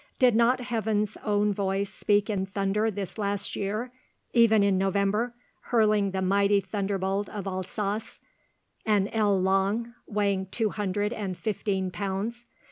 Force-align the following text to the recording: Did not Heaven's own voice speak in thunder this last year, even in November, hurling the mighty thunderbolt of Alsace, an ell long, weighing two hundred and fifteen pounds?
Did 0.17 0.35
not 0.35 0.61
Heaven's 0.61 1.15
own 1.17 1.53
voice 1.53 1.91
speak 1.93 2.27
in 2.27 2.47
thunder 2.47 2.89
this 2.89 3.19
last 3.19 3.55
year, 3.55 3.91
even 4.33 4.63
in 4.63 4.75
November, 4.75 5.35
hurling 5.65 6.09
the 6.09 6.23
mighty 6.23 6.59
thunderbolt 6.59 7.29
of 7.29 7.45
Alsace, 7.45 8.19
an 8.83 9.09
ell 9.09 9.39
long, 9.39 9.93
weighing 10.07 10.47
two 10.47 10.71
hundred 10.71 11.13
and 11.13 11.37
fifteen 11.37 11.91
pounds? 11.91 12.45